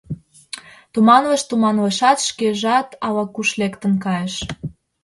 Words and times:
—Туманлыш-туманлышат, 0.93 2.17
шкежат 2.29 2.87
ала-куш 3.05 3.49
лектын 3.59 3.93
кайыш. 4.03 4.35